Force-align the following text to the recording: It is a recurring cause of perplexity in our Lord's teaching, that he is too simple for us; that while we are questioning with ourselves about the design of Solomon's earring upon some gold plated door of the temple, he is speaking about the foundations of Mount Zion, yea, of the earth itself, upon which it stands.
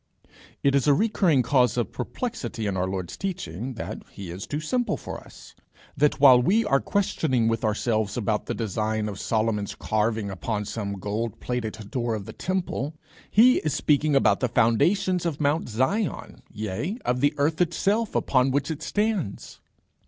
It 0.63 0.73
is 0.73 0.87
a 0.87 0.95
recurring 0.95 1.43
cause 1.43 1.77
of 1.77 1.91
perplexity 1.91 2.65
in 2.65 2.75
our 2.75 2.87
Lord's 2.87 3.15
teaching, 3.15 3.75
that 3.75 4.01
he 4.09 4.31
is 4.31 4.47
too 4.47 4.59
simple 4.59 4.97
for 4.97 5.19
us; 5.19 5.53
that 5.95 6.19
while 6.19 6.41
we 6.41 6.65
are 6.65 6.79
questioning 6.79 7.47
with 7.47 7.63
ourselves 7.63 8.17
about 8.17 8.47
the 8.47 8.55
design 8.55 9.07
of 9.07 9.19
Solomon's 9.19 9.75
earring 9.79 10.31
upon 10.31 10.65
some 10.65 10.97
gold 10.97 11.39
plated 11.39 11.91
door 11.91 12.15
of 12.15 12.25
the 12.25 12.33
temple, 12.33 12.95
he 13.29 13.57
is 13.57 13.75
speaking 13.75 14.15
about 14.15 14.39
the 14.39 14.49
foundations 14.49 15.23
of 15.23 15.39
Mount 15.39 15.69
Zion, 15.69 16.41
yea, 16.51 16.97
of 17.05 17.21
the 17.21 17.35
earth 17.37 17.61
itself, 17.61 18.15
upon 18.15 18.49
which 18.49 18.71
it 18.71 18.81
stands. 18.81 19.59